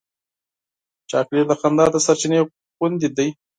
چاکلېټ 1.09 1.45
د 1.49 1.51
خندا 1.59 1.85
د 1.93 1.95
سرچېنې 2.05 2.39
غوندې 2.77 3.09
دی. 3.17 3.29